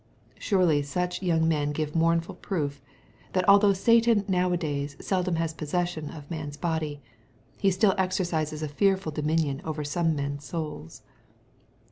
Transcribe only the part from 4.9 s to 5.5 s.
seldom